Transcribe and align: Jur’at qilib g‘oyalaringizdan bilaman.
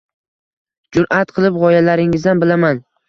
Jur’at 0.97 1.33
qilib 1.35 1.59
g‘oyalaringizdan 1.65 2.43
bilaman. 2.45 2.81